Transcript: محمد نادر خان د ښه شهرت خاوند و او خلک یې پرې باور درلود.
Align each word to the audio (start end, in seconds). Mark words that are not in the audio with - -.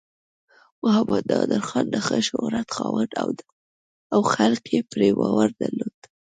محمد 0.83 1.23
نادر 1.31 1.61
خان 1.69 1.85
د 1.91 1.95
ښه 2.05 2.17
شهرت 2.29 2.67
خاوند 2.75 3.11
و 3.27 3.31
او 4.13 4.21
خلک 4.33 4.63
یې 4.73 4.81
پرې 4.91 5.09
باور 5.19 5.49
درلود. 5.61 5.97